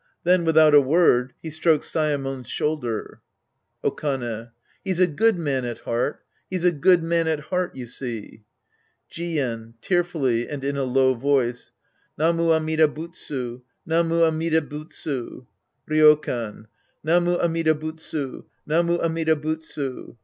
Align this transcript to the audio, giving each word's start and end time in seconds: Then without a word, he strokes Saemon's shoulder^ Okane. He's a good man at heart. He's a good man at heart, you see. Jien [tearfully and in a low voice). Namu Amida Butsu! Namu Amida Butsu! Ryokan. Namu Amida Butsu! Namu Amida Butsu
Then 0.23 0.45
without 0.45 0.73
a 0.73 0.81
word, 0.81 1.31
he 1.43 1.51
strokes 1.51 1.87
Saemon's 1.91 2.47
shoulder^ 2.49 3.19
Okane. 3.83 4.49
He's 4.83 4.99
a 4.99 5.05
good 5.05 5.37
man 5.37 5.63
at 5.63 5.81
heart. 5.81 6.23
He's 6.49 6.63
a 6.63 6.71
good 6.71 7.03
man 7.03 7.27
at 7.27 7.39
heart, 7.39 7.75
you 7.75 7.85
see. 7.85 8.41
Jien 9.11 9.75
[tearfully 9.79 10.49
and 10.49 10.63
in 10.63 10.75
a 10.75 10.85
low 10.85 11.13
voice). 11.13 11.71
Namu 12.17 12.49
Amida 12.51 12.87
Butsu! 12.87 13.61
Namu 13.85 14.23
Amida 14.23 14.63
Butsu! 14.63 15.45
Ryokan. 15.87 16.65
Namu 17.03 17.35
Amida 17.37 17.75
Butsu! 17.75 18.45
Namu 18.65 18.97
Amida 19.01 19.35
Butsu 19.35 20.15